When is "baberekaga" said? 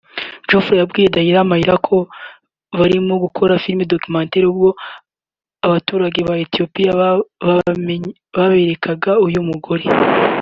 8.37-9.11